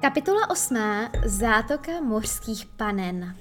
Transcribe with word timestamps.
Kapitola 0.00 0.50
8. 0.50 0.76
Zátoka 1.24 2.00
mořských 2.00 2.66
panen 2.66 3.36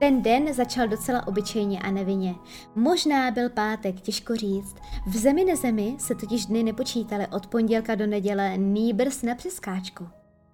ten 0.00 0.22
den 0.22 0.54
začal 0.54 0.88
docela 0.88 1.26
obyčejně 1.26 1.80
a 1.80 1.90
nevinně. 1.90 2.34
Možná 2.74 3.30
byl 3.30 3.50
pátek, 3.50 4.00
těžko 4.00 4.36
říct. 4.36 4.76
V 5.06 5.16
zemi 5.16 5.44
nezemi 5.44 5.96
se 5.98 6.14
totiž 6.14 6.46
dny 6.46 6.62
nepočítaly 6.62 7.26
od 7.26 7.46
pondělka 7.46 7.94
do 7.94 8.06
neděle, 8.06 8.58
nýbrs 8.58 9.22
na 9.22 9.34
přeskáčku. 9.34 10.08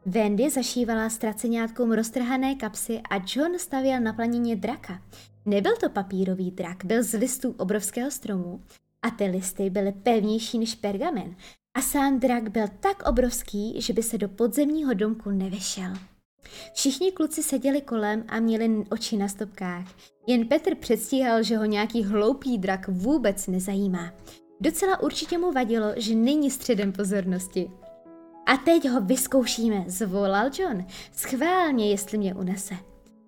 Wendy 0.07 0.51
zašívala 0.51 1.11
ztraceňátkům 1.11 1.93
roztrhané 1.93 2.55
kapsy 2.55 3.01
a 3.11 3.17
John 3.35 3.59
stavěl 3.59 4.01
na 4.01 4.13
planině 4.13 4.57
draka. 4.57 5.03
Nebyl 5.45 5.77
to 5.77 5.91
papírový 5.91 6.51
drak, 6.51 6.85
byl 6.85 7.03
z 7.03 7.13
listů 7.13 7.55
obrovského 7.59 8.11
stromu 8.11 8.61
a 9.03 9.11
ty 9.11 9.25
listy 9.25 9.71
byly 9.71 9.93
pevnější 9.93 10.59
než 10.59 10.75
pergamen 10.75 11.37
a 11.77 11.81
sám 11.83 12.19
drak 12.21 12.49
byl 12.49 12.65
tak 12.81 13.09
obrovský, 13.09 13.81
že 13.81 13.93
by 13.93 14.03
se 14.03 14.19
do 14.19 14.29
podzemního 14.29 14.95
domku 14.95 15.31
nevešel. 15.31 15.93
Všichni 16.75 17.13
kluci 17.13 17.43
seděli 17.43 17.81
kolem 17.81 18.25
a 18.29 18.41
měli 18.41 18.85
oči 18.91 19.17
na 19.17 19.29
stopkách. 19.29 19.85
Jen 20.27 20.49
Petr 20.49 20.75
předstíhal, 20.75 21.43
že 21.43 21.57
ho 21.57 21.65
nějaký 21.65 22.05
hloupý 22.05 22.59
drak 22.59 22.89
vůbec 22.89 23.47
nezajímá. 23.47 24.13
Docela 24.61 25.01
určitě 25.01 25.39
mu 25.39 25.53
vadilo, 25.53 25.87
že 25.97 26.15
není 26.15 26.51
středem 26.51 26.93
pozornosti. 26.93 27.71
A 28.47 28.57
teď 28.57 28.89
ho 28.89 29.01
vyzkoušíme, 29.01 29.85
zvolal 29.87 30.51
John. 30.59 30.85
Schválně, 31.13 31.91
jestli 31.91 32.19
mě 32.19 32.35
unese. 32.35 32.75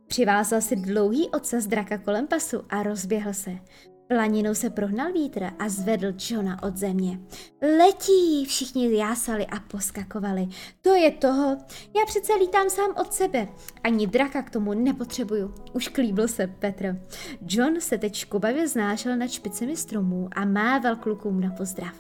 Přivázal 0.06 0.60
si 0.60 0.76
dlouhý 0.76 1.28
ocas 1.28 1.66
draka 1.66 1.98
kolem 1.98 2.26
pasu 2.26 2.62
a 2.68 2.82
rozběhl 2.82 3.34
se. 3.34 3.59
Planinou 4.08 4.54
se 4.54 4.70
prohnal 4.70 5.12
vítr 5.12 5.50
a 5.58 5.68
zvedl 5.68 6.12
Johna 6.30 6.62
od 6.62 6.76
země. 6.76 7.20
Letí, 7.62 8.44
všichni 8.44 8.96
jásali 8.96 9.46
a 9.46 9.60
poskakovali. 9.60 10.48
To 10.82 10.94
je 10.94 11.10
toho, 11.10 11.56
já 11.96 12.06
přece 12.06 12.34
lítám 12.34 12.70
sám 12.70 12.90
od 13.00 13.12
sebe. 13.12 13.48
Ani 13.84 14.06
draka 14.06 14.42
k 14.42 14.50
tomu 14.50 14.74
nepotřebuju. 14.74 15.54
Už 15.73 15.88
klíbil 15.88 16.28
se 16.28 16.46
Petr. 16.46 17.00
John 17.48 17.80
se 17.80 17.98
teď 17.98 18.15
škubavě 18.15 18.68
znášel 18.68 19.16
nad 19.16 19.30
špicemi 19.30 19.76
stromů 19.76 20.28
a 20.32 20.45
mával 20.45 20.96
klukům 20.96 21.40
na 21.40 21.50
pozdrav. 21.50 21.95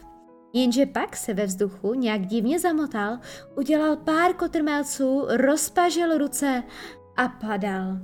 Jenže 0.52 0.86
pak 0.86 1.16
se 1.16 1.34
ve 1.34 1.46
vzduchu 1.46 1.94
nějak 1.94 2.26
divně 2.26 2.58
zamotal, 2.58 3.18
udělal 3.56 3.96
pár 3.96 4.34
kotrmelců, 4.34 5.26
rozpažil 5.28 6.18
ruce 6.18 6.62
a 7.16 7.28
padal. 7.28 7.98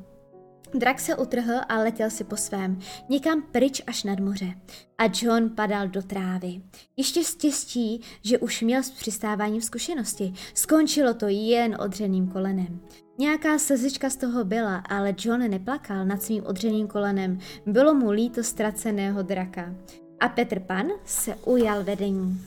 Drak 0.75 1.00
se 1.00 1.17
utrhl 1.17 1.55
a 1.69 1.78
letěl 1.78 2.11
si 2.11 2.25
po 2.25 2.36
svém, 2.36 2.78
někam 3.08 3.42
pryč 3.42 3.83
až 3.86 4.05
nad 4.05 4.20
moře. 4.20 4.55
A 4.98 5.05
John 5.22 5.50
padal 5.50 5.89
do 5.89 6.03
trávy. 6.03 6.62
Ještě 6.97 7.25
štěstí, 7.25 8.00
že 8.22 8.39
už 8.39 8.62
měl 8.62 8.83
s 8.83 8.91
přistáváním 8.91 9.62
zkušenosti. 9.62 10.33
Skončilo 10.55 11.14
to 11.14 11.27
jen 11.28 11.77
odřeným 11.80 12.28
kolenem. 12.28 12.80
Nějaká 13.19 13.58
slzička 13.58 14.11
z 14.11 14.17
toho 14.17 14.45
byla, 14.45 14.77
ale 14.77 15.14
John 15.19 15.50
neplakal 15.50 16.06
nad 16.06 16.22
svým 16.22 16.47
odřeným 16.47 16.86
kolenem. 16.86 17.39
Bylo 17.67 17.95
mu 17.95 18.11
líto 18.11 18.45
ztraceného 18.45 19.22
draka. 19.22 19.75
A 20.20 20.28
Petr 20.28 20.61
Pan 20.61 20.86
se 21.05 21.34
ujal 21.34 21.84
vedení. 21.84 22.41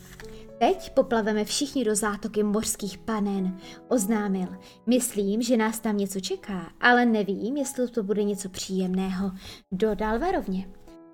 Teď 0.60 0.94
poplaveme 0.94 1.46
všichni 1.46 1.86
do 1.86 1.96
zátoky 1.96 2.44
mořských 2.44 2.98
panen, 2.98 3.58
oznámil. 3.88 4.48
Myslím, 4.86 5.42
že 5.42 5.58
nás 5.58 5.80
tam 5.80 5.98
něco 5.98 6.20
čeká, 6.20 6.72
ale 6.82 7.06
nevím, 7.06 7.58
jestli 7.58 7.88
to 7.88 8.04
bude 8.04 8.24
něco 8.24 8.50
příjemného. 8.50 9.32
Dodal 9.72 10.20
varovně. 10.20 10.70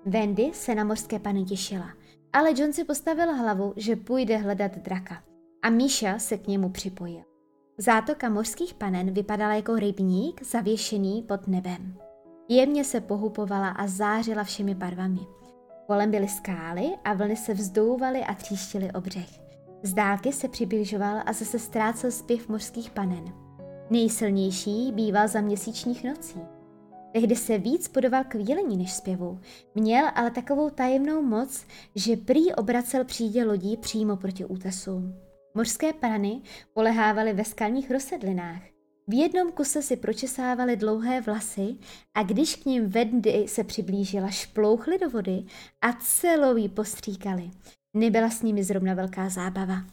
Wendy 0.06 0.50
se 0.54 0.74
na 0.74 0.84
mořské 0.84 1.18
pany 1.18 1.44
těšila, 1.44 1.90
ale 2.32 2.60
John 2.60 2.72
si 2.72 2.84
postavil 2.84 3.34
hlavu, 3.34 3.72
že 3.76 3.96
půjde 3.96 4.36
hledat 4.36 4.78
draka. 4.78 5.22
A 5.62 5.70
Míša 5.70 6.18
se 6.18 6.38
k 6.38 6.46
němu 6.46 6.70
připojil. 6.70 7.22
Zátoka 7.78 8.28
mořských 8.28 8.74
panen 8.74 9.10
vypadala 9.14 9.54
jako 9.54 9.76
rybník 9.76 10.44
zavěšený 10.46 11.22
pod 11.22 11.48
nebem. 11.48 11.94
Jemně 12.48 12.84
se 12.84 13.00
pohupovala 13.00 13.68
a 13.68 13.86
zářila 13.86 14.44
všemi 14.44 14.74
barvami. 14.74 15.20
Kolem 15.86 16.10
byly 16.10 16.28
skály 16.28 16.90
a 17.04 17.14
vlny 17.14 17.36
se 17.36 17.54
vzdouvaly 17.54 18.20
a 18.20 18.34
tříštily 18.34 18.92
o 18.92 19.00
břeh. 19.00 19.40
Z 19.82 19.94
dálky 19.94 20.32
se 20.32 20.48
přibližoval 20.48 21.22
a 21.26 21.32
zase 21.32 21.58
ztrácel 21.58 22.10
zpěv 22.10 22.48
mořských 22.48 22.90
panen. 22.90 23.24
Nejsilnější 23.90 24.92
býval 24.92 25.28
za 25.28 25.40
měsíčních 25.40 26.04
nocí. 26.04 26.40
Tehdy 27.12 27.36
se 27.36 27.58
víc 27.58 27.88
podoval 27.88 28.24
k 28.24 28.34
výlení 28.34 28.76
než 28.76 28.92
zpěvu. 28.92 29.40
Měl 29.74 30.06
ale 30.14 30.30
takovou 30.30 30.70
tajemnou 30.70 31.22
moc, 31.22 31.66
že 31.94 32.16
prý 32.16 32.54
obracel 32.54 33.04
přídě 33.04 33.44
lodí 33.44 33.76
přímo 33.76 34.16
proti 34.16 34.44
útesům. 34.44 35.14
Mořské 35.54 35.92
prany 35.92 36.42
polehávaly 36.72 37.32
ve 37.32 37.44
skalních 37.44 37.90
rozsedlinách. 37.90 38.73
V 39.08 39.14
jednom 39.14 39.52
kuse 39.52 39.82
si 39.82 39.96
pročesávaly 39.96 40.76
dlouhé 40.76 41.20
vlasy 41.20 41.76
a 42.14 42.22
když 42.22 42.56
k 42.56 42.66
ním 42.66 42.88
Vendy 42.88 43.44
se 43.48 43.64
přiblížila, 43.64 44.30
šplouchly 44.30 44.98
do 44.98 45.10
vody 45.10 45.44
a 45.80 45.92
celou 45.92 46.56
ji 46.56 46.68
postříkali. 46.68 47.50
Nebyla 47.96 48.30
s 48.30 48.42
nimi 48.42 48.64
zrovna 48.64 48.94
velká 48.94 49.28
zábava. 49.28 49.84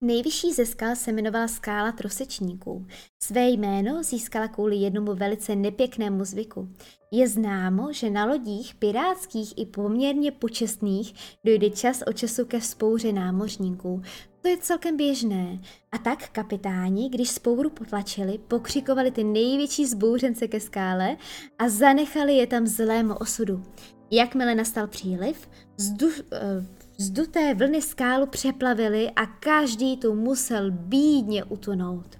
Nejvyšší 0.00 0.52
ze 0.52 0.66
skal 0.66 0.96
se 0.96 1.10
jmenovala 1.10 1.48
skála 1.48 1.92
trosečníků. 1.92 2.86
Své 3.22 3.48
jméno 3.48 4.02
získala 4.02 4.48
kvůli 4.48 4.76
jednomu 4.76 5.14
velice 5.14 5.56
nepěknému 5.56 6.24
zvyku. 6.24 6.68
Je 7.10 7.28
známo, 7.28 7.92
že 7.92 8.10
na 8.10 8.24
lodích 8.24 8.74
pirátských 8.74 9.58
i 9.58 9.66
poměrně 9.66 10.32
počestných 10.32 11.14
dojde 11.44 11.70
čas 11.70 12.02
od 12.06 12.12
času 12.12 12.44
ke 12.44 12.60
vzpouře 12.60 13.12
námořníků. 13.12 14.02
To 14.40 14.48
je 14.48 14.56
celkem 14.56 14.96
běžné. 14.96 15.58
A 15.92 15.98
tak 15.98 16.28
kapitáni, 16.28 17.08
když 17.08 17.30
spouru 17.30 17.70
potlačili, 17.70 18.38
pokřikovali 18.38 19.10
ty 19.10 19.24
největší 19.24 19.86
zbouřence 19.86 20.48
ke 20.48 20.60
skále 20.60 21.16
a 21.58 21.68
zanechali 21.68 22.36
je 22.36 22.46
tam 22.46 22.66
zlému 22.66 23.14
osudu. 23.14 23.62
Jakmile 24.10 24.54
nastal 24.54 24.86
příliv, 24.86 25.48
vzduch, 25.76 26.14
uh, 26.18 26.64
Vzduté 27.00 27.54
vlny 27.54 27.82
skálu 27.82 28.26
přeplavily 28.26 29.10
a 29.10 29.26
každý 29.26 29.96
tu 29.96 30.14
musel 30.14 30.70
bídně 30.70 31.44
utonout. 31.44 32.18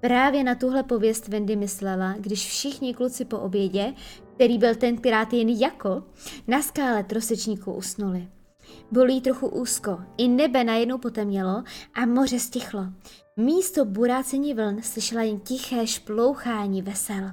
Právě 0.00 0.44
na 0.44 0.54
tuhle 0.54 0.82
pověst 0.82 1.28
Wendy 1.28 1.56
myslela, 1.56 2.14
když 2.18 2.46
všichni 2.46 2.94
kluci 2.94 3.24
po 3.24 3.38
obědě, 3.38 3.94
který 4.34 4.58
byl 4.58 4.74
ten 4.74 4.98
pirát 4.98 5.32
jen 5.32 5.48
jako, 5.48 6.02
na 6.48 6.62
skále 6.62 7.04
trosečníku 7.04 7.72
usnuli. 7.72 8.28
Bylo 8.90 9.06
jí 9.06 9.20
trochu 9.20 9.48
úzko, 9.48 9.98
i 10.16 10.28
nebe 10.28 10.64
najednou 10.64 10.98
potemnělo 10.98 11.62
a 11.94 12.06
moře 12.06 12.38
stichlo. 12.40 12.86
Místo 13.36 13.84
burácení 13.84 14.54
vln 14.54 14.82
slyšela 14.82 15.22
jen 15.22 15.40
tiché 15.40 15.86
šplouchání 15.86 16.82
vesel. 16.82 17.30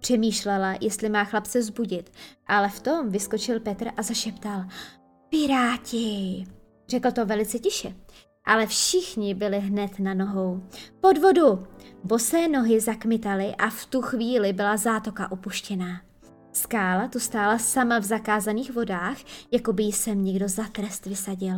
Přemýšlela, 0.00 0.74
jestli 0.80 1.08
má 1.08 1.24
chlapce 1.24 1.62
zbudit, 1.62 2.10
ale 2.46 2.68
v 2.68 2.80
tom 2.80 3.08
vyskočil 3.08 3.60
Petr 3.60 3.88
a 3.96 4.02
zašeptal 4.02 4.64
Piráti, 5.28 6.44
řekl 6.88 7.10
to 7.10 7.26
velice 7.26 7.58
tiše, 7.58 7.94
ale 8.44 8.66
všichni 8.66 9.34
byli 9.34 9.58
hned 9.58 9.98
na 9.98 10.14
nohou. 10.14 10.62
Pod 11.00 11.18
vodu! 11.18 11.66
Bosé 12.04 12.48
nohy 12.48 12.80
zakmitaly 12.80 13.54
a 13.54 13.70
v 13.70 13.86
tu 13.86 14.02
chvíli 14.02 14.52
byla 14.52 14.76
zátoka 14.76 15.32
opuštěná. 15.32 16.09
Skála 16.52 17.08
tu 17.08 17.20
stála 17.20 17.58
sama 17.58 17.98
v 17.98 18.04
zakázaných 18.04 18.72
vodách, 18.72 19.16
jako 19.50 19.72
by 19.72 19.82
jí 19.82 19.92
sem 19.92 20.24
někdo 20.24 20.48
za 20.48 20.64
trest 20.68 21.06
vysadil. 21.06 21.56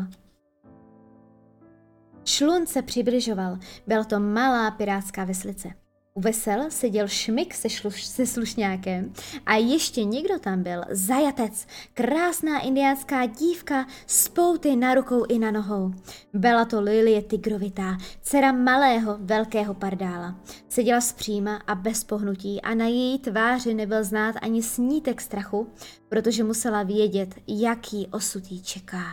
Šlun 2.25 2.67
se 2.67 2.83
přibližoval, 2.83 3.59
byla 3.87 4.05
to 4.05 4.21
malá 4.21 4.71
pirátská 4.71 5.25
veslice. 5.25 5.82
U 6.15 6.21
vesel 6.21 6.71
seděl 6.71 7.09
šmik 7.09 7.55
se, 7.55 7.69
šluš, 7.69 8.05
se 8.05 8.27
slušňákem 8.27 9.13
a 9.47 9.55
ještě 9.55 10.05
někdo 10.05 10.39
tam 10.39 10.63
byl, 10.63 10.83
zajatec, 10.91 11.67
krásná 11.95 12.61
indiánská 12.61 13.27
dívka 13.27 13.87
s 14.07 14.29
pouty 14.29 14.77
na 14.77 14.95
rukou 14.95 15.25
i 15.25 15.39
na 15.39 15.51
nohou. 15.51 15.93
Byla 16.35 16.65
to 16.65 16.81
Lilie 16.81 17.23
Tigrovitá, 17.23 17.97
dcera 18.23 18.53
malého, 18.53 19.17
velkého 19.21 19.75
pardála. 19.75 20.41
Seděla 20.69 21.01
zpříma 21.01 21.57
a 21.67 21.75
bez 21.75 22.05
pohnutí 22.05 22.61
a 22.61 22.75
na 22.75 22.87
její 22.87 23.19
tváři 23.19 23.75
nebyl 23.75 24.05
znát 24.05 24.37
ani 24.43 24.63
snítek 24.63 25.21
strachu, 25.21 25.71
protože 26.09 26.45
musela 26.45 26.83
vědět, 26.83 27.35
jaký 27.47 28.07
osud 28.07 28.51
jí 28.51 28.63
čeká. 28.63 29.05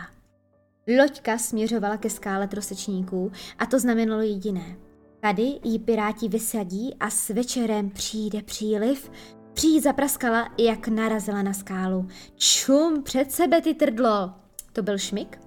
Loďka 0.98 1.38
směřovala 1.38 1.96
ke 1.96 2.10
skále 2.10 2.48
trosečníků 2.48 3.32
a 3.58 3.66
to 3.66 3.78
znamenalo 3.78 4.22
jediné– 4.22 4.76
Tady 5.20 5.60
jí 5.64 5.78
piráti 5.78 6.28
vysadí 6.28 6.94
a 7.00 7.10
s 7.10 7.28
večerem 7.28 7.90
přijde 7.90 8.42
příliv. 8.42 9.10
Přijít 9.52 9.80
zapraskala, 9.80 10.48
jak 10.58 10.88
narazila 10.88 11.42
na 11.42 11.52
skálu. 11.52 12.08
Čum, 12.36 13.02
před 13.02 13.32
sebe 13.32 13.60
ty 13.60 13.74
trdlo! 13.74 14.34
To 14.72 14.82
byl 14.82 14.98
šmik? 14.98 15.38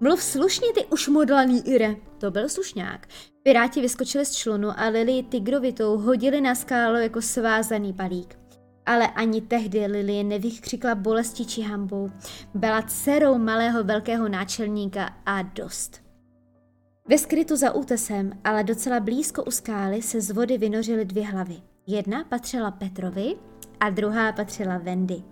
Mluv 0.00 0.22
slušně, 0.22 0.66
ty 0.74 0.84
už 0.84 1.08
modlaný 1.08 1.68
Ire. 1.68 1.96
To 2.18 2.30
byl 2.30 2.48
slušňák. 2.48 3.06
Piráti 3.42 3.80
vyskočili 3.80 4.26
z 4.26 4.34
člunu 4.34 4.80
a 4.80 4.88
Lily 4.88 5.22
tigrovitou 5.22 5.98
hodili 5.98 6.40
na 6.40 6.54
skálu 6.54 6.96
jako 6.96 7.22
svázaný 7.22 7.92
palík. 7.92 8.38
Ale 8.86 9.08
ani 9.08 9.40
tehdy 9.40 9.86
Lilie 9.86 10.24
nevykřikla 10.24 10.94
bolesti 10.94 11.44
či 11.44 11.62
hambou. 11.62 12.10
Byla 12.54 12.82
dcerou 12.82 13.38
malého 13.38 13.84
velkého 13.84 14.28
náčelníka 14.28 15.10
a 15.26 15.42
dost. 15.42 16.01
Ve 17.08 17.18
skrytu 17.18 17.56
za 17.56 17.72
útesem, 17.74 18.32
ale 18.44 18.64
docela 18.64 19.00
blízko 19.00 19.44
u 19.44 19.50
skály, 19.50 20.02
se 20.02 20.20
z 20.20 20.30
vody 20.30 20.58
vynořily 20.58 21.04
dvě 21.04 21.26
hlavy. 21.26 21.56
Jedna 21.86 22.24
patřila 22.24 22.70
Petrovi 22.70 23.36
a 23.80 23.90
druhá 23.90 24.32
patřila 24.32 24.78
Wendy. 24.78 25.22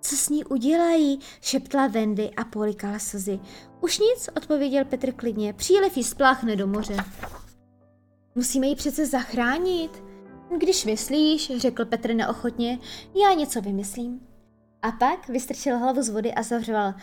Co 0.00 0.16
s 0.16 0.28
ní 0.28 0.44
udělají? 0.44 1.18
šeptala 1.40 1.86
Wendy 1.86 2.30
a 2.30 2.44
polikala 2.44 2.98
slzy. 2.98 3.40
Už 3.80 3.98
nic, 3.98 4.28
odpověděl 4.36 4.84
Petr 4.84 5.12
klidně. 5.12 5.52
Přílev 5.52 5.96
jí 5.96 6.04
spláchne 6.04 6.56
do 6.56 6.66
moře. 6.66 6.96
Musíme 8.34 8.66
ji 8.66 8.76
přece 8.76 9.06
zachránit. 9.06 10.02
Když 10.58 10.84
myslíš, 10.84 11.52
řekl 11.56 11.84
Petr 11.84 12.14
neochotně, 12.14 12.78
já 13.22 13.34
něco 13.34 13.60
vymyslím. 13.60 14.20
A 14.82 14.92
pak 14.92 15.28
vystrčil 15.28 15.78
hlavu 15.78 16.02
z 16.02 16.08
vody 16.08 16.34
a 16.34 16.42
zavřel. 16.42 16.94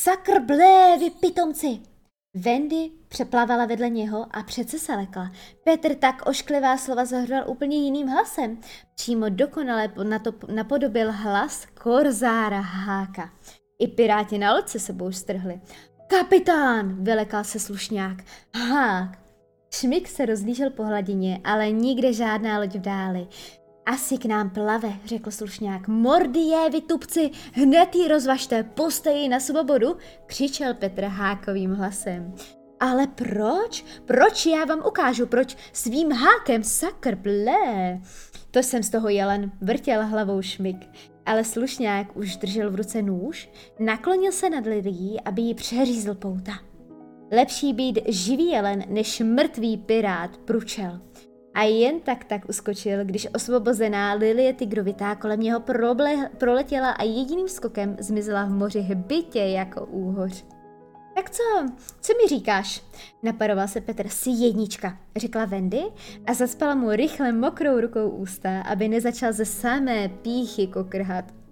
Sakr 0.00 0.40
blé, 0.40 0.96
vy 0.98 1.10
pitomci! 1.10 1.93
Wendy 2.34 2.90
přeplavala 3.08 3.66
vedle 3.66 3.88
něho 3.88 4.26
a 4.30 4.42
přece 4.42 4.78
se 4.78 4.96
lekla. 4.96 5.32
Petr 5.64 5.94
tak 5.94 6.26
ošklivá 6.26 6.76
slova 6.76 7.04
zahřel 7.04 7.44
úplně 7.46 7.76
jiným 7.76 8.08
hlasem. 8.08 8.60
Přímo 8.94 9.28
dokonale 9.28 9.92
na 10.02 10.18
to 10.18 10.32
napodobil 10.54 11.12
hlas 11.12 11.66
Korzára 11.66 12.60
Háka. 12.60 13.30
I 13.78 13.88
piráti 13.88 14.38
na 14.38 14.54
loď 14.54 14.68
se 14.68 14.78
sebou 14.78 15.12
strhli. 15.12 15.60
Kapitán, 16.06 17.04
vylekal 17.04 17.44
se 17.44 17.60
slušňák. 17.60 18.16
Hák. 18.54 19.18
Šmik 19.74 20.08
se 20.08 20.26
rozlížel 20.26 20.70
po 20.70 20.84
hladině, 20.84 21.40
ale 21.44 21.70
nikde 21.70 22.12
žádná 22.12 22.58
loď 22.58 22.74
v 22.74 22.80
dáli. 22.80 23.26
Asi 23.86 24.18
k 24.18 24.24
nám 24.24 24.50
plave, 24.50 24.92
řekl 25.04 25.30
slušňák. 25.30 25.88
Mordy 25.88 26.40
je, 26.40 26.70
vy 26.70 26.80
tupci, 26.80 27.30
hned 27.52 27.94
ji 27.94 28.08
rozvažte, 28.08 28.62
puste 28.62 29.12
ji 29.12 29.28
na 29.28 29.40
svobodu, 29.40 29.96
křičel 30.26 30.74
Petr 30.74 31.04
hákovým 31.04 31.74
hlasem. 31.74 32.34
Ale 32.80 33.06
proč? 33.06 33.84
Proč 34.04 34.46
já 34.46 34.64
vám 34.64 34.82
ukážu, 34.86 35.26
proč 35.26 35.56
svým 35.72 36.12
hákem 36.12 36.64
sakr 36.64 37.14
blé? 37.14 38.00
To 38.50 38.58
jsem 38.58 38.82
z 38.82 38.90
toho 38.90 39.08
jelen, 39.08 39.52
vrtěl 39.60 40.06
hlavou 40.06 40.42
šmik. 40.42 40.88
Ale 41.26 41.44
slušňák 41.44 42.16
už 42.16 42.36
držel 42.36 42.70
v 42.70 42.74
ruce 42.74 43.02
nůž, 43.02 43.50
naklonil 43.78 44.32
se 44.32 44.50
nad 44.50 44.66
lidí, 44.66 45.20
aby 45.24 45.42
ji 45.42 45.54
přeřízl 45.54 46.14
pouta. 46.14 46.52
Lepší 47.32 47.72
být 47.72 47.98
živý 48.08 48.46
jelen, 48.46 48.84
než 48.88 49.20
mrtvý 49.20 49.76
pirát, 49.76 50.36
pručel 50.36 51.00
a 51.54 51.62
jen 51.62 52.00
tak 52.00 52.24
tak 52.24 52.48
uskočil, 52.48 53.04
když 53.04 53.28
osvobozená 53.34 54.12
Lilie 54.12 54.52
Tigrovitá 54.52 55.14
kolem 55.14 55.40
něho 55.40 55.60
proble- 55.60 56.28
proletěla 56.38 56.90
a 56.90 57.02
jediným 57.02 57.48
skokem 57.48 57.96
zmizela 58.00 58.44
v 58.44 58.50
moři 58.50 58.80
hbitě 58.80 59.38
jako 59.38 59.86
úhoř. 59.86 60.44
Tak 61.14 61.30
co, 61.30 61.42
co 62.00 62.12
mi 62.22 62.28
říkáš? 62.28 62.82
Naparoval 63.22 63.68
se 63.68 63.80
Petr 63.80 64.08
si 64.08 64.30
jednička, 64.30 64.98
řekla 65.16 65.44
Wendy 65.44 65.82
a 66.26 66.34
zaspala 66.34 66.74
mu 66.74 66.90
rychle 66.90 67.32
mokrou 67.32 67.80
rukou 67.80 68.08
ústa, 68.08 68.60
aby 68.60 68.88
nezačal 68.88 69.32
ze 69.32 69.44
samé 69.44 70.08
píchy 70.08 70.66
kokrhat. 70.66 71.43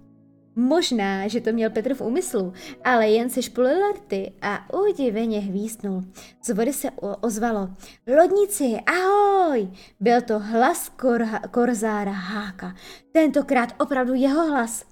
Možná, 0.55 1.27
že 1.27 1.41
to 1.41 1.51
měl 1.51 1.69
Petr 1.69 1.93
v 1.93 2.01
úmyslu, 2.01 2.53
ale 2.83 3.07
jen 3.07 3.29
se 3.29 3.41
špulil 3.41 3.91
rty 3.91 4.31
a 4.41 4.73
udiveně 4.79 5.39
hvízdnul. 5.39 6.03
Z 6.43 6.53
vody 6.53 6.73
se 6.73 6.87
ozvalo. 7.21 7.69
Lodnici, 8.17 8.77
ahoj! 8.85 9.67
Byl 9.99 10.21
to 10.21 10.39
hlas 10.39 10.89
kor- 10.89 11.49
korzára 11.51 12.11
Háka. 12.11 12.75
Tentokrát 13.11 13.69
opravdu 13.79 14.13
jeho 14.13 14.47
hlas. 14.49 14.85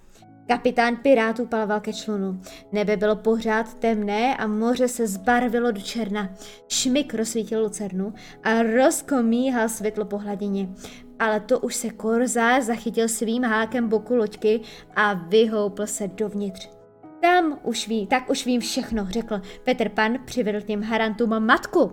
Kapitán 0.47 0.95
pirátů 0.95 1.45
palval 1.45 1.79
ke 1.79 1.93
člunu. 1.93 2.41
Nebe 2.71 2.97
bylo 2.97 3.15
pořád 3.15 3.73
temné 3.73 4.37
a 4.37 4.47
moře 4.47 4.87
se 4.87 5.07
zbarvilo 5.07 5.71
do 5.71 5.81
černa. 5.81 6.29
Šmik 6.67 7.13
rozsvítil 7.13 7.61
lucernu 7.61 8.13
a 8.43 8.63
rozkomíhal 8.63 9.69
světlo 9.69 10.05
po 10.05 10.17
hladině 10.17 10.69
ale 11.21 11.39
to 11.39 11.59
už 11.59 11.75
se 11.75 11.89
Korzár 11.89 12.61
zachytil 12.61 13.07
svým 13.07 13.43
hákem 13.43 13.89
boku 13.89 14.15
loďky 14.15 14.61
a 14.95 15.13
vyhoupl 15.13 15.87
se 15.87 16.07
dovnitř. 16.07 16.69
Tam 17.21 17.59
už 17.63 17.87
ví, 17.87 18.07
tak 18.07 18.29
už 18.29 18.45
vím 18.45 18.61
všechno, 18.61 19.07
řekl 19.09 19.41
Petr 19.63 19.89
Pan, 19.89 20.17
přivedl 20.25 20.61
těm 20.61 20.83
harantům 20.83 21.39
matku. 21.39 21.91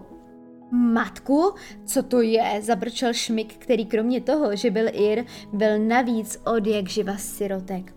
Matku? 0.73 1.55
Co 1.87 2.03
to 2.03 2.21
je? 2.21 2.59
Zabrčel 2.61 3.13
Šmik, 3.13 3.55
který 3.57 3.87
kromě 3.87 4.21
toho, 4.21 4.57
že 4.57 4.71
byl 4.71 4.87
Ir, 4.93 5.25
byl 5.53 5.79
navíc 5.79 6.41
od 6.45 6.67
jak 6.67 6.89
živa 6.89 7.17
sirotek. 7.17 7.95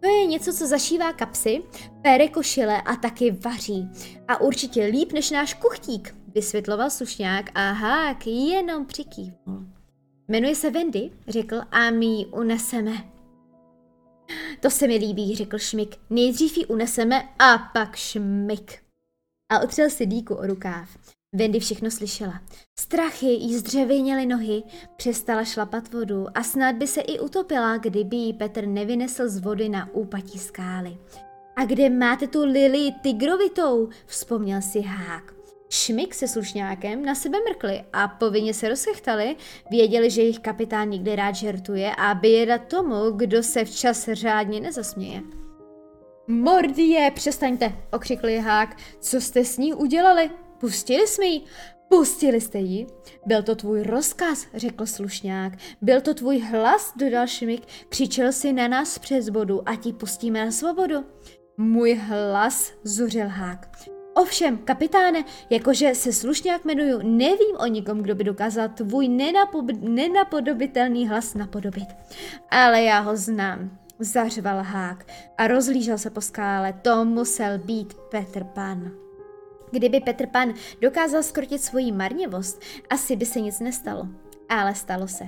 To 0.00 0.08
je 0.08 0.26
něco, 0.26 0.52
co 0.52 0.66
zašívá 0.66 1.12
kapsy, 1.12 1.62
pere 2.02 2.28
košile 2.28 2.82
a 2.82 2.96
taky 2.96 3.30
vaří. 3.30 3.88
A 4.28 4.40
určitě 4.40 4.84
líp 4.84 5.12
než 5.12 5.30
náš 5.30 5.54
kuchtík, 5.54 6.16
vysvětloval 6.34 6.90
slušňák 6.90 7.50
a 7.54 7.70
hák 7.70 8.26
jenom 8.26 8.86
přikývnul. 8.86 9.83
Jmenuje 10.28 10.54
se 10.54 10.70
Wendy, 10.70 11.10
řekl, 11.28 11.60
a 11.70 11.90
my 11.90 12.06
ji 12.06 12.26
uneseme. 12.26 12.92
To 14.60 14.70
se 14.70 14.86
mi 14.86 14.96
líbí, 14.96 15.36
řekl 15.36 15.58
Šmik. 15.58 15.96
Nejdřív 16.10 16.56
ji 16.56 16.66
uneseme 16.66 17.28
a 17.38 17.58
pak 17.58 17.96
Šmik. 17.96 18.82
A 19.52 19.58
otřel 19.58 19.90
si 19.90 20.06
díku 20.06 20.34
o 20.34 20.46
rukáv. 20.46 20.88
Wendy 21.34 21.60
všechno 21.60 21.90
slyšela. 21.90 22.40
Strachy 22.78 23.26
jí 23.26 23.58
zdřevěněly 23.58 24.26
nohy, 24.26 24.62
přestala 24.96 25.44
šlapat 25.44 25.92
vodu 25.92 26.26
a 26.34 26.42
snad 26.42 26.76
by 26.76 26.86
se 26.86 27.00
i 27.00 27.20
utopila, 27.20 27.76
kdyby 27.76 28.16
jí 28.16 28.32
Petr 28.32 28.66
nevynesl 28.66 29.28
z 29.28 29.38
vody 29.38 29.68
na 29.68 29.88
úpatí 29.92 30.38
skály. 30.38 30.98
A 31.56 31.64
kde 31.64 31.90
máte 31.90 32.26
tu 32.26 32.44
Lily 32.44 32.92
tigrovitou? 33.02 33.88
Vzpomněl 34.06 34.62
si 34.62 34.80
Hák. 34.80 35.34
Šmik 35.74 36.14
se 36.14 36.28
slušňákem 36.28 37.04
na 37.04 37.14
sebe 37.14 37.38
mrkli 37.48 37.84
a 37.92 38.08
povinně 38.08 38.54
se 38.54 38.68
rozchechtali, 38.68 39.36
věděli, 39.70 40.10
že 40.10 40.22
jejich 40.22 40.38
kapitán 40.38 40.88
nikdy 40.88 41.16
rád 41.16 41.34
žertuje 41.34 41.94
a 41.94 42.14
běda 42.14 42.58
tomu, 42.58 43.10
kdo 43.10 43.42
se 43.42 43.64
včas 43.64 44.08
řádně 44.12 44.60
nezasměje. 44.60 45.22
Mordie, 46.28 47.10
přestaňte, 47.10 47.72
okřikl 47.92 48.28
Hák. 48.40 48.76
Co 49.00 49.20
jste 49.20 49.44
s 49.44 49.58
ní 49.58 49.74
udělali? 49.74 50.30
Pustili 50.60 51.06
jsme 51.06 51.26
ji? 51.26 51.40
Pustili 51.88 52.40
jste 52.40 52.58
ji? 52.58 52.86
Byl 53.26 53.42
to 53.42 53.54
tvůj 53.54 53.82
rozkaz, 53.82 54.46
řekl 54.54 54.86
slušňák. 54.86 55.52
Byl 55.82 56.00
to 56.00 56.14
tvůj 56.14 56.38
hlas, 56.38 56.92
dodal 56.96 57.26
Šmik. 57.26 57.62
Křičel 57.88 58.32
si 58.32 58.52
na 58.52 58.68
nás 58.68 58.98
přes 58.98 59.28
vodu 59.28 59.68
a 59.68 59.76
ti 59.76 59.92
pustíme 59.92 60.44
na 60.44 60.50
svobodu. 60.50 61.04
Můj 61.56 61.94
hlas, 61.94 62.72
zuřil 62.84 63.28
Hák. 63.28 63.93
Ovšem, 64.14 64.58
kapitáne, 64.58 65.24
jakože 65.50 65.94
se 65.94 66.12
slušňák 66.12 66.64
jmenuju, 66.64 66.98
nevím 67.02 67.56
o 67.58 67.66
nikom, 67.66 67.98
kdo 67.98 68.14
by 68.14 68.24
dokázal 68.24 68.68
tvůj 68.68 69.08
nenapo- 69.08 69.90
nenapodobitelný 69.90 71.08
hlas 71.08 71.34
napodobit. 71.34 71.88
Ale 72.50 72.82
já 72.82 73.00
ho 73.00 73.16
znám, 73.16 73.78
zařval 73.98 74.62
Hák 74.62 75.06
a 75.38 75.46
rozlížel 75.46 75.98
se 75.98 76.10
po 76.10 76.20
skále. 76.20 76.72
To 76.72 77.04
musel 77.04 77.58
být 77.58 77.94
Petr 77.94 78.44
Pan. 78.44 78.90
Kdyby 79.70 80.00
Petr 80.00 80.26
Pan 80.26 80.54
dokázal 80.80 81.22
skrotit 81.22 81.62
svoji 81.62 81.92
marněvost, 81.92 82.62
asi 82.90 83.16
by 83.16 83.26
se 83.26 83.40
nic 83.40 83.60
nestalo. 83.60 84.08
Ale 84.48 84.74
stalo 84.74 85.08
se. 85.08 85.24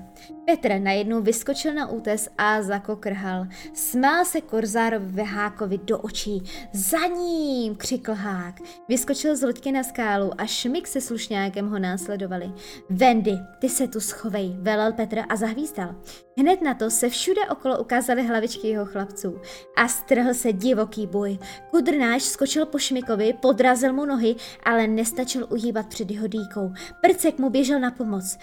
Petr 0.47 0.79
najednou 0.79 1.23
vyskočil 1.23 1.75
na 1.75 1.89
útes 1.89 2.29
a 2.39 2.63
zakokrhal. 2.63 3.47
Smál 3.75 4.25
se 4.25 4.41
Korzárovi 4.41 5.23
Hákovi 5.23 5.79
do 5.79 5.99
očí. 5.99 6.43
Za 6.73 7.07
ním, 7.07 7.77
křikl 7.77 8.13
Hák. 8.15 8.55
Vyskočil 8.89 9.37
z 9.37 9.43
loďky 9.43 9.73
na 9.73 9.83
skálu 9.83 10.41
a 10.41 10.47
Šmik 10.47 10.87
se 10.87 11.01
slušňákem 11.01 11.71
ho 11.71 11.79
následovali. 11.79 12.53
Vendy, 12.91 13.39
ty 13.59 13.69
se 13.69 13.89
tu 13.89 14.01
schovej, 14.01 14.57
velel 14.59 14.93
Petr 14.93 15.19
a 15.29 15.37
zahvízdal. 15.37 15.95
Hned 16.39 16.63
na 16.63 16.75
to 16.75 16.91
se 16.91 17.09
všude 17.09 17.41
okolo 17.51 17.79
ukázaly 17.79 18.27
hlavičky 18.27 18.69
jeho 18.69 18.87
chlapců 18.87 19.41
a 19.77 19.89
strhl 19.89 20.35
se 20.35 20.53
divoký 20.53 21.07
boj. 21.07 21.39
Kudrnáš 21.71 22.23
skočil 22.23 22.67
po 22.67 22.79
Šmikovi, 22.79 23.33
podrazil 23.43 23.93
mu 23.93 24.05
nohy, 24.05 24.37
ale 24.65 24.87
nestačil 24.87 25.47
uhýbat 25.51 25.87
před 25.87 26.11
jeho 26.11 26.27
dýkou. 26.27 26.73
Prcek 27.01 27.39
mu 27.39 27.51
běžel 27.51 27.81
na 27.81 27.91
pomoc. 27.91 28.39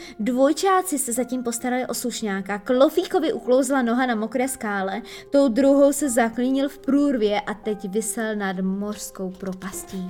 Dvojčáci 0.63 0.99
se 0.99 1.13
zatím 1.13 1.43
postarali 1.43 1.87
o 1.87 1.93
slušňáka, 1.93 2.59
Klofíkovi 2.59 3.33
uklouzla 3.33 3.81
noha 3.81 4.05
na 4.05 4.15
mokré 4.15 4.47
skále, 4.47 5.01
tou 5.31 5.47
druhou 5.47 5.93
se 5.93 6.09
zaklínil 6.09 6.69
v 6.69 6.77
průrvě 6.77 7.41
a 7.41 7.53
teď 7.53 7.89
vysel 7.89 8.35
nad 8.35 8.59
mořskou 8.59 9.31
propastí. 9.31 10.09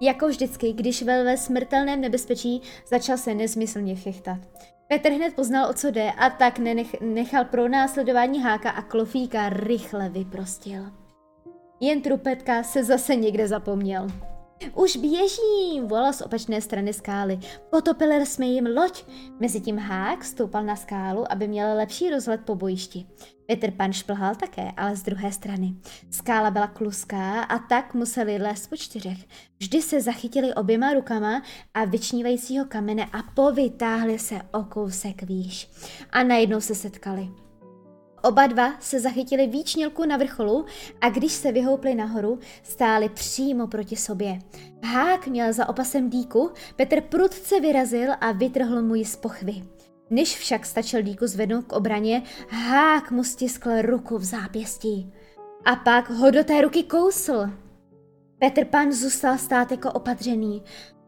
Jako 0.00 0.28
vždycky, 0.28 0.72
když 0.72 1.02
vel 1.02 1.24
ve 1.24 1.36
smrtelném 1.36 2.00
nebezpečí, 2.00 2.62
začal 2.88 3.16
se 3.16 3.34
nezmyslně 3.34 3.94
chechtat. 3.94 4.38
Petr 4.88 5.10
hned 5.10 5.34
poznal, 5.34 5.70
o 5.70 5.74
co 5.74 5.90
jde 5.90 6.12
a 6.12 6.30
tak 6.30 6.58
nenech, 6.58 7.00
nechal 7.00 7.44
pro 7.44 7.68
následování 7.68 8.42
háka 8.42 8.70
a 8.70 8.82
klofíka 8.82 9.48
rychle 9.48 10.08
vyprostil. 10.08 10.82
Jen 11.80 12.00
trupetka 12.00 12.62
se 12.62 12.84
zase 12.84 13.14
někde 13.14 13.48
zapomněl. 13.48 14.06
Už 14.74 14.96
běží, 14.96 15.80
volal 15.80 16.12
z 16.12 16.20
opačné 16.20 16.60
strany 16.60 16.92
skály. 16.92 17.38
Potopili 17.70 18.26
jsme 18.26 18.46
jim 18.46 18.66
loď. 18.76 19.04
Mezitím 19.40 19.78
Hák 19.78 20.24
stoupal 20.24 20.64
na 20.64 20.76
skálu, 20.76 21.32
aby 21.32 21.48
měl 21.48 21.76
lepší 21.76 22.10
rozhled 22.10 22.40
po 22.44 22.54
bojišti. 22.54 23.06
Petr 23.46 23.70
Pan 23.70 23.92
šplhal 23.92 24.34
také, 24.34 24.72
ale 24.76 24.96
z 24.96 25.02
druhé 25.02 25.32
strany. 25.32 25.74
Skála 26.10 26.50
byla 26.50 26.66
kluská 26.66 27.42
a 27.42 27.58
tak 27.58 27.94
museli 27.94 28.38
lézt 28.38 28.70
po 28.70 28.76
čtyřech. 28.76 29.18
Vždy 29.58 29.82
se 29.82 30.00
zachytili 30.00 30.54
oběma 30.54 30.92
rukama 30.92 31.42
a 31.74 31.84
vyčnívajícího 31.84 32.64
kamene 32.64 33.04
a 33.04 33.22
povytáhli 33.34 34.18
se 34.18 34.40
o 34.52 34.62
kousek 34.62 35.22
výš. 35.22 35.70
A 36.10 36.22
najednou 36.22 36.60
se 36.60 36.74
setkali. 36.74 37.28
Oba 38.24 38.46
dva 38.46 38.74
se 38.80 39.00
zachytili 39.00 39.46
výčnělku 39.46 40.04
na 40.04 40.16
vrcholu 40.16 40.64
a 41.00 41.10
když 41.10 41.32
se 41.32 41.52
vyhoupli 41.52 41.94
nahoru, 41.94 42.38
stáli 42.62 43.08
přímo 43.08 43.66
proti 43.66 43.96
sobě. 43.96 44.38
Hák 44.84 45.26
měl 45.26 45.52
za 45.52 45.68
opasem 45.68 46.10
díku, 46.10 46.50
Petr 46.76 47.00
prudce 47.00 47.60
vyrazil 47.60 48.12
a 48.20 48.32
vytrhl 48.32 48.82
mu 48.82 48.94
ji 48.94 49.04
z 49.04 49.16
pochvy. 49.16 49.62
Než 50.10 50.38
však 50.38 50.66
stačil 50.66 51.02
díku 51.02 51.26
zvednout 51.26 51.64
k 51.64 51.72
obraně, 51.72 52.22
Hák 52.48 53.10
mu 53.10 53.24
stiskl 53.24 53.82
ruku 53.82 54.18
v 54.18 54.24
zápěstí. 54.24 55.12
A 55.64 55.76
pak 55.76 56.10
ho 56.10 56.30
do 56.30 56.44
té 56.44 56.60
ruky 56.60 56.82
kousl. 56.82 57.50
Petr 58.38 58.64
Pan 58.64 58.92
zůstal 58.92 59.38
stát 59.38 59.70
jako 59.70 59.92
opatřený. 59.92 60.62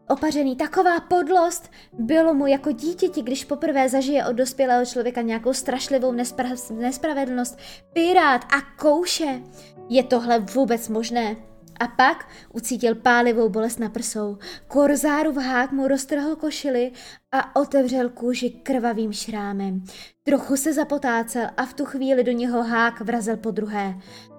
Opařený, 0.09 0.55
taková 0.55 0.99
podlost! 0.99 1.71
Bylo 1.93 2.33
mu 2.33 2.47
jako 2.47 2.71
dítěti, 2.71 3.21
když 3.21 3.45
poprvé 3.45 3.89
zažije 3.89 4.25
od 4.25 4.33
dospělého 4.33 4.85
člověka 4.85 5.21
nějakou 5.21 5.53
strašlivou 5.53 6.13
nespra- 6.13 6.77
nespravedlnost. 6.77 7.59
Pirát 7.93 8.41
a 8.43 8.61
kouše! 8.79 9.41
Je 9.89 10.03
tohle 10.03 10.39
vůbec 10.39 10.89
možné? 10.89 11.35
A 11.79 11.87
pak 11.87 12.29
ucítil 12.53 12.95
pálivou 12.95 13.49
bolest 13.49 13.79
na 13.79 13.89
prsou. 13.89 14.37
v 15.31 15.37
hák 15.37 15.71
mu 15.71 15.87
roztrhl 15.87 16.35
košily 16.35 16.91
a 17.31 17.55
otevřel 17.55 18.09
kůži 18.09 18.49
krvavým 18.49 19.13
šrámem. 19.13 19.83
Trochu 20.23 20.57
se 20.57 20.73
zapotácel 20.73 21.49
a 21.57 21.65
v 21.65 21.73
tu 21.73 21.85
chvíli 21.85 22.23
do 22.23 22.31
něho 22.31 22.63
hák 22.63 23.01
vrazil 23.01 23.37
po 23.37 23.51
druhé. 23.51 23.95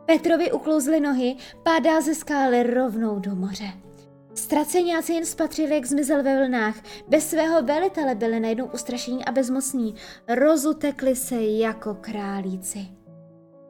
Petrovi 0.06 0.52
uklouzly 0.52 1.00
nohy, 1.00 1.36
pádal 1.62 2.02
ze 2.02 2.14
skály 2.14 2.62
rovnou 2.62 3.18
do 3.18 3.34
moře. 3.34 3.87
Ztraceňáci 4.38 5.12
jen 5.12 5.26
spatřili, 5.26 5.74
jak 5.74 5.86
zmizel 5.86 6.22
ve 6.22 6.38
vlnách. 6.38 6.76
Bez 7.08 7.30
svého 7.30 7.62
velitele 7.62 8.14
byli 8.14 8.40
najednou 8.40 8.66
ustrašení 8.66 9.24
a 9.24 9.32
bezmocní. 9.32 9.94
Rozutekli 10.28 11.16
se 11.16 11.42
jako 11.42 11.94
králíci. 11.94 12.86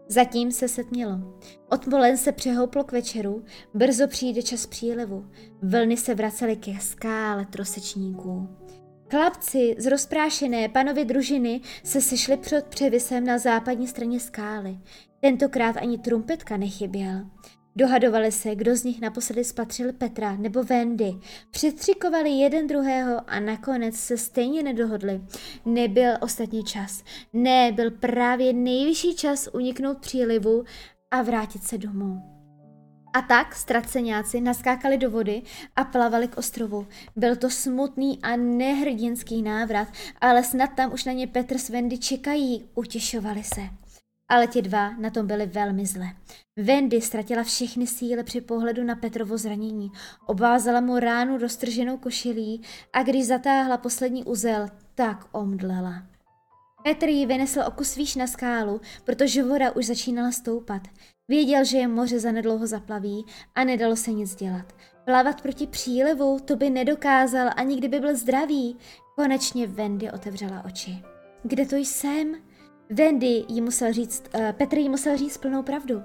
Zatím 0.08 0.52
se 0.52 0.68
setmělo. 0.68 1.38
Odpolen 1.70 2.16
se 2.16 2.32
přehouplo 2.32 2.84
k 2.84 2.92
večeru, 2.92 3.44
brzo 3.74 4.08
přijde 4.08 4.42
čas 4.42 4.66
přílivu. 4.66 5.30
Vlny 5.62 5.96
se 5.96 6.14
vracely 6.14 6.56
ke 6.56 6.80
skále 6.80 7.46
trosečníků. 7.46 8.48
Chlapci 9.10 9.74
z 9.78 9.86
rozprášené 9.86 10.68
panovy 10.68 11.04
družiny 11.04 11.60
se 11.84 12.00
sešli 12.00 12.36
před 12.36 12.66
převisem 12.66 13.24
na 13.24 13.38
západní 13.38 13.88
straně 13.88 14.20
skály. 14.20 14.78
Tentokrát 15.20 15.76
ani 15.76 15.98
trumpetka 15.98 16.56
nechyběl. 16.56 17.26
Dohadovali 17.76 18.32
se, 18.32 18.54
kdo 18.54 18.76
z 18.76 18.84
nich 18.84 19.00
naposledy 19.00 19.44
spatřil 19.44 19.92
Petra 19.92 20.36
nebo 20.36 20.62
Wendy. 20.62 21.14
Přitřikovali 21.50 22.30
jeden 22.30 22.66
druhého 22.66 23.20
a 23.26 23.40
nakonec 23.40 23.94
se 23.94 24.16
stejně 24.16 24.62
nedohodli. 24.62 25.20
Nebyl 25.64 26.12
ostatní 26.20 26.64
čas. 26.64 27.04
Ne, 27.32 27.72
byl 27.72 27.90
právě 27.90 28.52
nejvyšší 28.52 29.16
čas 29.16 29.48
uniknout 29.52 29.98
přílivu 29.98 30.64
a 31.10 31.22
vrátit 31.22 31.64
se 31.64 31.78
domů. 31.78 32.22
A 33.12 33.22
tak 33.22 33.54
ztraceňáci 33.54 34.40
naskákali 34.40 34.98
do 34.98 35.10
vody 35.10 35.42
a 35.76 35.84
plavali 35.84 36.28
k 36.28 36.38
ostrovu. 36.38 36.86
Byl 37.16 37.36
to 37.36 37.50
smutný 37.50 38.18
a 38.22 38.36
nehrdinský 38.36 39.42
návrat, 39.42 39.88
ale 40.20 40.44
snad 40.44 40.70
tam 40.76 40.92
už 40.92 41.04
na 41.04 41.12
ně 41.12 41.26
Petr 41.26 41.58
s 41.58 41.68
Wendy 41.68 41.98
čekají, 41.98 42.64
utěšovali 42.74 43.44
se. 43.44 43.60
Ale 44.28 44.46
ti 44.46 44.62
dva 44.62 44.90
na 44.90 45.10
tom 45.10 45.26
byli 45.26 45.46
velmi 45.46 45.86
zle. 45.86 46.06
Wendy 46.56 47.00
ztratila 47.00 47.42
všechny 47.42 47.86
síly 47.86 48.24
při 48.24 48.40
pohledu 48.40 48.84
na 48.84 48.96
Petrovo 48.96 49.38
zranění. 49.38 49.92
Obvázala 50.26 50.80
mu 50.80 50.98
ránu 50.98 51.38
roztrženou 51.38 51.96
košilí 51.96 52.62
a 52.92 53.02
když 53.02 53.26
zatáhla 53.26 53.76
poslední 53.76 54.24
uzel, 54.24 54.68
tak 54.94 55.26
omdlela. 55.32 56.02
Petr 56.84 57.08
ji 57.08 57.26
vynesl 57.26 57.60
o 57.66 57.70
kus 57.70 57.96
výš 57.96 58.16
na 58.16 58.26
skálu, 58.26 58.80
protože 59.04 59.42
voda 59.42 59.70
už 59.70 59.86
začínala 59.86 60.32
stoupat. 60.32 60.82
Věděl, 61.28 61.64
že 61.64 61.78
je 61.78 61.88
moře 61.88 62.20
zanedlouho 62.20 62.66
zaplaví 62.66 63.24
a 63.54 63.64
nedalo 63.64 63.96
se 63.96 64.12
nic 64.12 64.34
dělat. 64.34 64.72
Plavat 65.04 65.42
proti 65.42 65.66
přílivu 65.66 66.38
to 66.44 66.56
by 66.56 66.70
nedokázal, 66.70 67.50
ani 67.56 67.76
kdyby 67.76 68.00
byl 68.00 68.16
zdravý. 68.16 68.76
Konečně 69.16 69.66
Wendy 69.66 70.10
otevřela 70.10 70.64
oči. 70.64 71.02
Kde 71.42 71.66
to 71.66 71.76
jsem? 71.76 72.47
Wendy 72.90 73.44
jí 73.48 73.60
musel 73.60 73.92
říct, 73.92 74.24
uh, 74.34 74.52
Petr 74.52 74.78
jí 74.78 74.88
musel 74.88 75.16
říct 75.16 75.38
plnou 75.38 75.62
pravdu. 75.62 76.02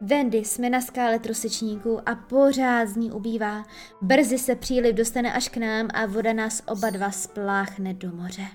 Wendy, 0.00 0.38
jsme 0.38 0.70
na 0.70 0.80
skále 0.80 1.18
trosečníků 1.18 2.08
a 2.08 2.14
pořád 2.14 2.88
z 2.88 2.96
ní 2.96 3.12
ubývá. 3.12 3.64
Brzy 4.02 4.38
se 4.38 4.54
příliv 4.54 4.94
dostane 4.94 5.32
až 5.32 5.48
k 5.48 5.56
nám 5.56 5.88
a 5.94 6.06
voda 6.06 6.32
nás 6.32 6.62
oba 6.66 6.90
dva 6.90 7.10
spláchne 7.10 7.94
do 7.94 8.10
moře. 8.12 8.46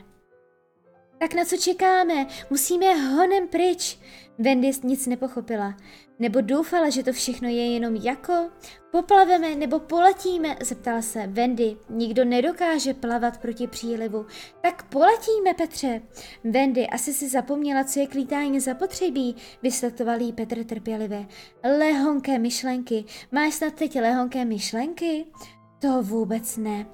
Tak 1.20 1.34
na 1.34 1.46
co 1.46 1.58
čekáme? 1.58 2.28
Musíme 2.50 2.96
honem 2.96 3.48
pryč. 3.48 4.00
Wendy 4.40 4.72
nic 4.84 5.08
nepochopila. 5.08 5.74
Nebo 6.20 6.42
doufala, 6.42 6.90
že 6.90 7.04
to 7.04 7.14
všechno 7.14 7.48
je 7.48 7.74
jenom 7.74 7.96
jako? 7.96 8.50
Poplaveme 8.92 9.56
nebo 9.56 9.80
poletíme? 9.80 10.56
Zeptala 10.62 11.02
se 11.02 11.28
Wendy. 11.28 11.78
Nikdo 11.90 12.26
nedokáže 12.26 12.94
plavat 12.94 13.38
proti 13.38 13.68
přílivu. 13.68 14.26
Tak 14.62 14.84
poletíme, 14.84 15.54
Petře. 15.58 16.02
Wendy, 16.44 16.88
asi 16.88 17.14
si 17.14 17.30
zapomněla, 17.30 17.84
co 17.84 18.00
je 18.00 18.08
k 18.08 18.14
lítání 18.14 18.60
zapotřebí, 18.60 19.36
vysvětloval 19.64 20.22
jí 20.22 20.34
Petr 20.34 20.64
trpělivě. 20.64 21.28
Lehonké 21.64 22.40
myšlenky. 22.40 23.06
Máš 23.32 23.54
snad 23.54 23.74
teď 23.74 24.02
lehonké 24.02 24.46
myšlenky? 24.46 25.26
To 25.80 26.04
vůbec 26.04 26.58
ne 26.58 26.86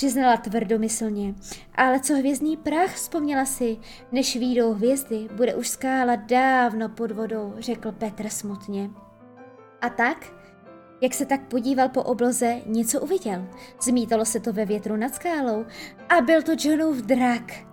přiznala 0.00 0.36
tvrdomyslně. 0.36 1.34
Ale 1.74 2.00
co 2.00 2.14
hvězdný 2.14 2.56
prach, 2.56 2.94
vzpomněla 2.94 3.44
si, 3.44 3.76
než 4.12 4.36
výjdou 4.36 4.72
hvězdy, 4.72 5.28
bude 5.36 5.54
už 5.54 5.68
skála 5.68 6.16
dávno 6.16 6.88
pod 6.88 7.10
vodou, 7.10 7.54
řekl 7.58 7.92
Petr 7.92 8.28
smutně. 8.28 8.90
A 9.80 9.88
tak, 9.88 10.32
jak 11.00 11.14
se 11.14 11.26
tak 11.26 11.48
podíval 11.48 11.88
po 11.88 12.02
obloze, 12.02 12.60
něco 12.66 13.00
uviděl. 13.00 13.46
Zmítalo 13.82 14.24
se 14.24 14.40
to 14.40 14.52
ve 14.52 14.64
větru 14.64 14.96
nad 14.96 15.14
skálou 15.14 15.64
a 16.08 16.20
byl 16.20 16.42
to 16.42 16.52
Johnův 16.58 16.96
drak. 16.96 17.69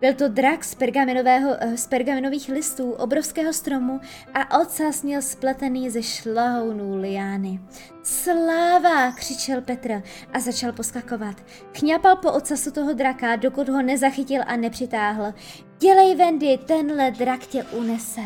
Byl 0.00 0.14
to 0.14 0.28
drak 0.28 0.64
z, 0.64 0.74
pergaminového, 0.74 1.56
eh, 1.60 1.76
z 1.76 1.86
pergaminových 1.86 2.48
listů 2.48 2.92
obrovského 2.92 3.52
stromu 3.52 4.00
a 4.34 4.60
ocas 4.60 5.02
měl 5.02 5.22
spletený 5.22 5.90
ze 5.90 6.02
šlahounů 6.02 6.96
liány. 6.96 7.60
Sláva, 8.02 9.12
křičel 9.12 9.60
Petr 9.60 10.02
a 10.32 10.40
začal 10.40 10.72
poskakovat. 10.72 11.36
Kňapal 11.72 12.16
po 12.16 12.32
ocasu 12.32 12.70
toho 12.70 12.92
draka, 12.92 13.36
dokud 13.36 13.68
ho 13.68 13.82
nezachytil 13.82 14.42
a 14.46 14.56
nepřitáhl. 14.56 15.34
Dělej, 15.78 16.14
Wendy, 16.14 16.58
tenhle 16.66 17.10
drak 17.10 17.46
tě 17.46 17.64
unese. 17.64 18.22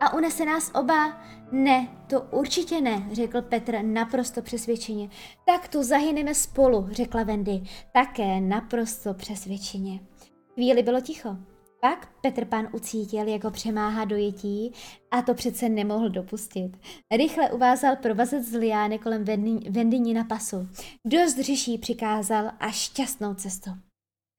A 0.00 0.14
unese 0.14 0.44
nás 0.44 0.70
oba? 0.74 1.22
Ne, 1.52 1.88
to 2.06 2.20
určitě 2.20 2.80
ne, 2.80 3.02
řekl 3.12 3.42
Petr 3.42 3.82
naprosto 3.82 4.42
přesvědčeně. 4.42 5.08
Tak 5.46 5.68
tu 5.68 5.82
zahyneme 5.82 6.34
spolu, 6.34 6.88
řekla 6.90 7.22
Wendy, 7.22 7.62
také 7.92 8.40
naprosto 8.40 9.14
přesvědčeně. 9.14 10.00
Chvíli 10.58 10.82
bylo 10.82 11.00
ticho. 11.00 11.36
Pak 11.80 12.08
Petr 12.22 12.44
Pan 12.44 12.68
ucítil, 12.72 13.28
jak 13.28 13.44
ho 13.44 13.50
přemáhá 13.50 14.04
dojetí 14.04 14.72
a 15.10 15.22
to 15.22 15.34
přece 15.34 15.68
nemohl 15.68 16.10
dopustit. 16.10 16.78
Rychle 17.16 17.50
uvázal 17.50 17.96
provazet 17.96 18.42
z 18.42 18.54
liány 18.54 18.98
kolem 18.98 19.24
vendyní 19.70 20.14
na 20.14 20.24
pasu. 20.24 20.68
Dost 21.04 21.38
řeší 21.38 21.78
přikázal 21.78 22.50
a 22.60 22.70
šťastnou 22.70 23.34
cestu. 23.34 23.70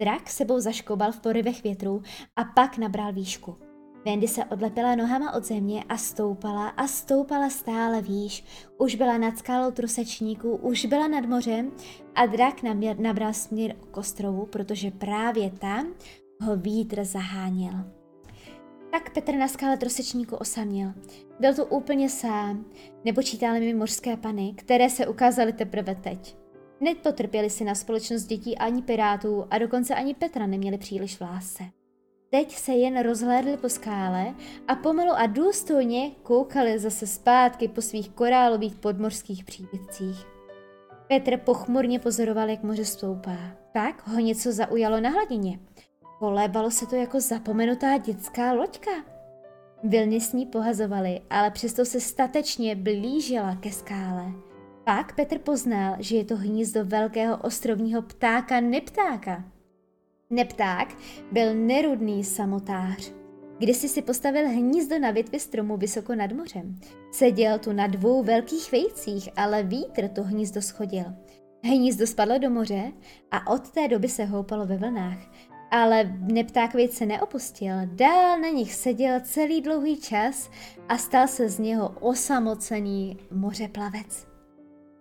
Drak 0.01 0.29
sebou 0.29 0.59
zaškobal 0.59 1.11
v 1.11 1.19
porivech 1.19 1.63
větru 1.63 2.03
a 2.35 2.43
pak 2.43 2.77
nabral 2.77 3.13
výšku. 3.13 3.68
Wendy 4.06 4.27
se 4.27 4.46
odlepila 4.46 4.96
nohama 4.96 5.34
od 5.34 5.44
země 5.44 5.84
a 5.89 5.98
stoupala 5.98 6.68
a 6.68 6.88
stoupala 6.88 7.50
stále 7.50 8.01
výš. 8.01 8.44
Už 8.77 8.96
byla 8.96 9.18
nad 9.18 9.38
skálou 9.38 9.72
trusečníků, 9.72 10.56
už 10.56 10.86
byla 10.86 11.08
nad 11.08 11.25
mořem 11.25 11.72
a 12.15 12.25
drak 12.25 12.63
nabral 13.00 13.34
směr 13.34 13.75
k 13.91 13.98
ostrovu, 13.98 14.46
protože 14.46 14.91
právě 14.91 15.51
tam 15.51 15.88
ho 16.41 16.56
vítr 16.56 17.03
zaháněl. 17.03 17.74
Tak 18.91 19.13
Petr 19.13 19.36
na 19.36 19.48
skále 19.48 19.77
trosečníku 19.77 20.36
osaměl. 20.36 20.94
Byl 21.39 21.56
tu 21.56 21.63
úplně 21.63 22.10
sám, 22.10 22.65
nepočítali 23.06 23.60
mi 23.60 23.74
mořské 23.74 24.18
pany, 24.18 24.53
které 24.58 24.89
se 24.89 25.08
ukázaly 25.08 25.53
teprve 25.53 25.96
teď. 25.96 26.38
Nepotrpěli 26.82 27.50
si 27.50 27.63
na 27.63 27.75
společnost 27.75 28.24
dětí 28.24 28.58
ani 28.58 28.82
pirátů 28.82 29.46
a 29.50 29.58
dokonce 29.58 29.96
ani 29.96 30.13
Petra 30.13 30.48
neměli 30.48 30.77
příliš 30.77 31.18
v 31.18 31.22
lásce. 31.22 31.63
Teď 32.31 32.55
se 32.55 32.71
jen 32.71 33.03
rozhlédli 33.03 33.57
po 33.57 33.69
skále 33.69 34.36
a 34.67 34.75
pomalu 34.75 35.12
a 35.12 35.25
důstojně 35.25 36.12
koukali 36.24 36.79
zase 36.79 37.07
zpátky 37.07 37.67
po 37.67 37.81
svých 37.81 38.09
korálových 38.09 38.75
podmořských 38.75 39.43
příbytcích. 39.43 40.25
Petr 41.07 41.38
pochmurně 41.38 42.00
pozoroval, 42.00 42.50
jak 42.50 42.63
moře 42.63 42.86
stoupá. 42.86 43.38
Pak 43.74 44.07
ho 44.07 44.19
něco 44.19 44.51
zaujalo 44.51 45.00
na 45.00 45.09
hladině. 45.09 45.59
Kolébalo 46.19 46.71
se 46.71 46.86
to 46.86 46.95
jako 46.95 47.19
zapomenutá 47.19 47.98
dětská 47.98 48.53
loďka. 48.53 48.91
Vilny 49.83 50.21
s 50.21 50.33
ní 50.33 50.45
pohazovaly, 50.45 51.21
ale 51.29 51.51
přesto 51.51 51.86
se 51.86 52.00
statečně 52.00 52.75
blížila 52.75 53.55
ke 53.55 53.71
skále. 53.71 54.31
Pak 54.83 55.15
Petr 55.15 55.39
poznal, 55.39 55.95
že 56.00 56.15
je 56.17 56.25
to 56.25 56.36
hnízdo 56.36 56.86
velkého 56.86 57.38
ostrovního 57.38 58.01
ptáka 58.01 58.59
Neptáka. 58.59 59.43
Nepták 60.31 60.95
byl 61.31 61.55
nerudný 61.55 62.24
samotář. 62.24 63.12
Kdysi 63.57 63.89
si 63.89 64.01
postavil 64.01 64.48
hnízdo 64.48 65.00
na 65.00 65.12
větvi 65.12 65.39
stromu 65.39 65.77
vysoko 65.77 66.15
nad 66.15 66.31
mořem. 66.31 66.79
Seděl 67.12 67.59
tu 67.59 67.74
na 67.74 67.88
dvou 67.88 68.24
velkých 68.24 68.71
vejcích, 68.71 69.29
ale 69.36 69.63
vítr 69.63 70.07
to 70.07 70.24
hnízdo 70.24 70.62
schodil. 70.62 71.05
Hnízdo 71.63 72.07
spadlo 72.07 72.38
do 72.38 72.50
moře 72.50 72.91
a 73.31 73.51
od 73.51 73.69
té 73.69 73.88
doby 73.88 74.09
se 74.09 74.25
houpalo 74.25 74.65
ve 74.65 74.77
vlnách. 74.77 75.31
Ale 75.71 76.17
nepták 76.19 76.74
vejce 76.74 77.05
neopustil, 77.05 77.75
dál 77.86 78.39
na 78.39 78.50
nich 78.50 78.74
seděl 78.74 79.19
celý 79.24 79.62
dlouhý 79.62 80.01
čas 80.01 80.50
a 80.89 80.98
stal 80.98 81.27
se 81.27 81.50
z 81.50 81.59
něho 81.59 81.89
osamocený 82.00 83.17
mořeplavec. 83.31 84.27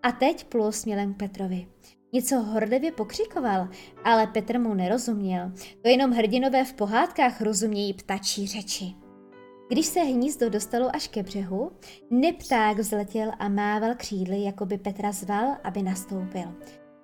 A 0.03 0.13
teď 0.13 0.45
plul 0.45 0.73
směrem 0.73 1.15
k 1.15 1.17
Petrovi. 1.17 1.67
Něco 2.13 2.41
hordlivě 2.41 2.93
pokřikoval, 2.93 3.69
ale 4.05 4.27
Petr 4.27 4.59
mu 4.59 4.75
nerozuměl. 4.75 5.53
To 5.83 5.89
jenom 5.89 6.11
hrdinové 6.11 6.65
v 6.65 6.73
pohádkách 6.73 7.41
rozumějí 7.41 7.95
ptačí 7.95 8.47
řeči. 8.47 8.95
Když 9.69 9.87
se 9.87 10.01
hnízdo 10.01 10.51
dostalo 10.51 10.97
až 10.97 11.09
ke 11.09 11.23
břehu, 11.23 11.73
nepták 12.11 12.79
vzletěl 12.79 13.33
a 13.39 13.49
mával 13.49 13.95
křídly, 13.95 14.43
jako 14.43 14.67
by 14.67 14.79
Petra 14.79 15.13
zval, 15.13 15.57
aby 15.65 15.83
nastoupil. 15.83 16.55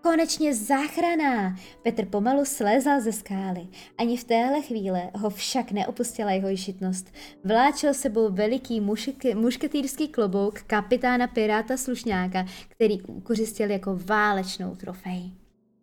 Konečně 0.05 0.55
záchrana! 0.55 1.57
Petr 1.83 2.07
pomalu 2.07 2.45
slézal 2.45 3.01
ze 3.01 3.13
skály. 3.13 3.67
Ani 3.99 4.17
v 4.17 4.25
téhle 4.25 4.63
chvíle 4.63 5.11
ho 5.15 5.31
však 5.31 5.73
neopustila 5.73 6.31
jeho 6.31 6.49
ješitnost. 6.49 7.15
Vláčel 7.45 7.95
sebou 7.95 8.33
veliký 8.33 8.81
mušky, 8.81 9.35
mušketýrský 9.35 10.09
klobouk 10.09 10.63
kapitána 10.63 11.27
Piráta 11.27 11.77
Slušňáka, 11.77 12.47
který 12.69 13.03
ukořistil 13.03 13.71
jako 13.71 13.99
válečnou 14.05 14.77
trofej. 14.77 15.33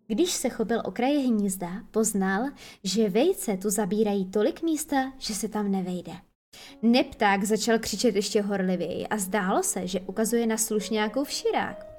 Když 0.07 0.31
se 0.31 0.49
chopil 0.49 0.81
okraje 0.85 1.19
hnízda, 1.19 1.69
poznal, 1.91 2.43
že 2.83 3.09
vejce 3.09 3.57
tu 3.57 3.69
zabírají 3.69 4.25
tolik 4.25 4.61
místa, 4.61 5.13
že 5.17 5.33
se 5.33 5.47
tam 5.47 5.71
nevejde. 5.71 6.13
Nepták 6.81 7.43
začal 7.43 7.79
křičet 7.79 8.15
ještě 8.15 8.41
horlivěji 8.41 9.07
a 9.07 9.17
zdálo 9.17 9.63
se, 9.63 9.87
že 9.87 9.99
ukazuje 9.99 10.47
na 10.47 10.57
slušňákův 10.57 11.31
širák 11.31 11.90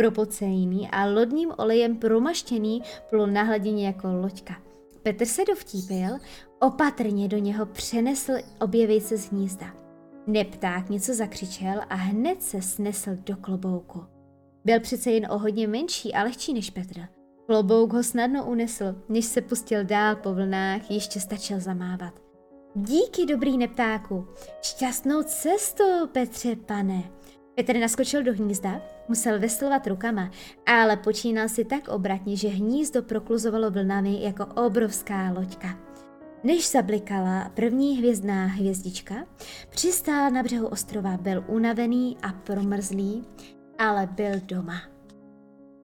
propocejný 0.00 0.88
a 0.90 1.04
lodním 1.06 1.52
olejem 1.58 1.96
promaštěný 1.96 2.82
plul 3.10 3.26
na 3.26 3.42
hladině 3.42 3.86
jako 3.86 4.08
loďka. 4.12 4.54
Petr 5.02 5.24
se 5.24 5.42
dovtípil, 5.44 6.18
opatrně 6.58 7.28
do 7.28 7.38
něho 7.38 7.66
přenesl 7.66 8.32
obě 8.60 8.86
vejce 8.86 9.16
z 9.16 9.30
hnízda. 9.30 9.66
Nepták 10.26 10.90
něco 10.90 11.14
zakřičel 11.14 11.80
a 11.88 11.94
hned 11.94 12.42
se 12.42 12.62
snesl 12.62 13.10
do 13.26 13.36
klobouku. 13.36 14.04
Byl 14.64 14.80
přece 14.80 15.10
jen 15.10 15.26
o 15.30 15.38
hodně 15.38 15.68
menší 15.68 16.14
a 16.14 16.22
lehčí 16.22 16.54
než 16.54 16.70
Petr. 16.70 17.00
Klobouk 17.46 17.92
ho 17.92 18.02
snadno 18.02 18.46
unesl, 18.46 18.94
než 19.08 19.24
se 19.24 19.40
pustil 19.40 19.84
dál 19.84 20.16
po 20.16 20.34
vlnách, 20.34 20.90
ještě 20.90 21.20
stačil 21.20 21.60
zamávat. 21.60 22.22
Díky, 22.74 23.26
dobrý 23.26 23.58
neptáku. 23.58 24.26
Šťastnou 24.62 25.22
cestu, 25.22 25.84
Petře, 26.12 26.56
pane. 26.56 27.10
Petr 27.54 27.76
naskočil 27.76 28.22
do 28.22 28.32
hnízda, 28.32 28.82
musel 29.08 29.40
veslovat 29.40 29.86
rukama, 29.86 30.30
ale 30.66 30.96
počínal 30.96 31.48
si 31.48 31.64
tak 31.64 31.88
obratně, 31.88 32.36
že 32.36 32.48
hnízdo 32.48 33.02
prokluzovalo 33.02 33.70
vlnami 33.70 34.22
jako 34.22 34.46
obrovská 34.46 35.30
loďka. 35.30 35.78
Než 36.44 36.70
zablikala 36.70 37.50
první 37.54 37.98
hvězdná 37.98 38.46
hvězdička, 38.46 39.14
přistál 39.70 40.30
na 40.30 40.42
břehu 40.42 40.66
ostrova, 40.66 41.16
byl 41.16 41.44
unavený 41.46 42.16
a 42.22 42.32
promrzlý, 42.32 43.24
ale 43.78 44.06
byl 44.06 44.40
doma. 44.46 44.89